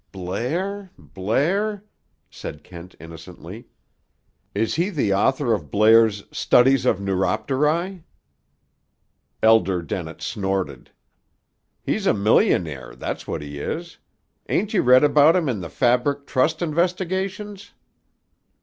[0.11, 0.89] "Blair?
[0.97, 1.83] Blair?"
[2.31, 3.67] said Kent innocently.
[4.55, 8.03] "Is he the author of Blair's Studies of Neuropterae?"
[9.43, 10.89] Elder Dennett snorted.
[11.83, 13.99] "He's a millionaire, that's what he is!
[14.49, 17.71] Ain't you read about him in the Fabric Trust investigations?"